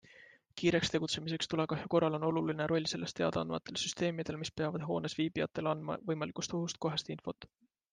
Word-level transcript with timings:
Kiireks 0.61 0.89
tegutsemiseks 0.93 1.49
tulekahju 1.51 1.91
korral 1.95 2.17
on 2.19 2.25
oluline 2.31 2.67
roll 2.73 2.89
sellest 2.95 3.19
teada 3.21 3.45
andvatel 3.45 3.79
süsteemidel, 3.85 4.43
mis 4.43 4.55
peavad 4.59 4.91
hoones 4.91 5.21
viibijatele 5.23 5.75
andma 5.77 6.03
võimalikust 6.13 6.61
ohust 6.61 6.87
kohest 6.89 7.19
infot. 7.21 7.53